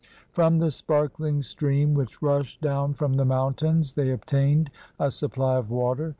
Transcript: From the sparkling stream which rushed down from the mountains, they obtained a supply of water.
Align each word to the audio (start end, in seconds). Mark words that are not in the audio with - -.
From 0.31 0.57
the 0.57 0.71
sparkling 0.71 1.43
stream 1.43 1.93
which 1.93 2.23
rushed 2.23 2.59
down 2.59 2.95
from 2.95 3.17
the 3.17 3.23
mountains, 3.23 3.93
they 3.93 4.09
obtained 4.09 4.71
a 4.99 5.11
supply 5.11 5.57
of 5.57 5.69
water. 5.69 6.09